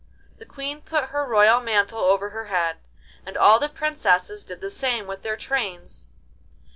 The 0.39 0.47
Queen 0.47 0.81
put 0.81 1.09
her 1.09 1.25
royal 1.27 1.59
mantle 1.61 1.99
over 1.99 2.31
her 2.31 2.45
head, 2.45 2.77
and 3.23 3.37
all 3.37 3.59
the 3.59 3.69
princesses 3.69 4.43
did 4.43 4.59
the 4.59 4.71
same 4.71 5.05
with 5.05 5.21
their 5.21 5.37
trains. 5.37 6.07